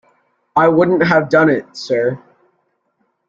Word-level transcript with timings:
I 0.55 0.67
wouldn't 0.67 1.03
have 1.03 1.29
done 1.29 1.47
it, 1.47 1.77
sir. 1.77 2.19